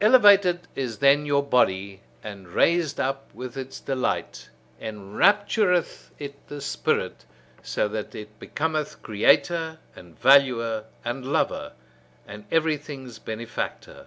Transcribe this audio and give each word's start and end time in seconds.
Elevated 0.00 0.60
is 0.74 0.96
then 0.96 1.26
your 1.26 1.42
body, 1.42 2.00
and 2.24 2.48
raised 2.48 2.98
up; 2.98 3.28
with 3.34 3.54
its 3.58 3.80
delight, 3.80 4.48
enraptureth 4.80 6.10
it 6.18 6.34
the 6.48 6.62
spirit; 6.62 7.26
so 7.62 7.86
that 7.86 8.14
it 8.14 8.38
becometh 8.40 9.02
creator, 9.02 9.78
and 9.94 10.18
valuer, 10.18 10.84
and 11.04 11.26
lover, 11.26 11.74
and 12.26 12.46
everything's 12.50 13.18
benefactor. 13.18 14.06